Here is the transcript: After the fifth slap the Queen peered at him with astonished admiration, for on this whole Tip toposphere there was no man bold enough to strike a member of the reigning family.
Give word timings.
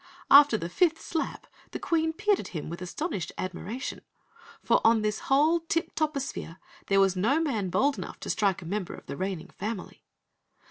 After 0.31 0.57
the 0.57 0.67
fifth 0.67 0.99
slap 0.99 1.45
the 1.69 1.79
Queen 1.79 2.11
peered 2.11 2.39
at 2.39 2.47
him 2.57 2.71
with 2.71 2.81
astonished 2.81 3.31
admiration, 3.37 4.01
for 4.63 4.81
on 4.83 5.03
this 5.03 5.19
whole 5.29 5.59
Tip 5.59 5.93
toposphere 5.93 6.57
there 6.87 6.99
was 6.99 7.15
no 7.15 7.39
man 7.39 7.69
bold 7.69 7.99
enough 7.99 8.19
to 8.21 8.29
strike 8.31 8.63
a 8.63 8.65
member 8.65 8.95
of 8.95 9.05
the 9.05 9.15
reigning 9.15 9.49
family. 9.51 10.03